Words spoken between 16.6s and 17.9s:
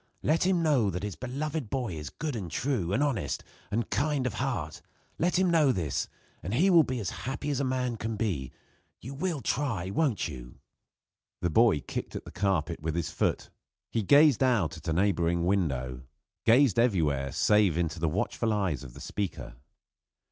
everywhere save